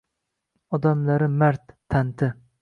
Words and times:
Odamlari 0.77 1.27
mard, 1.35 1.77
tanti. 1.97 2.33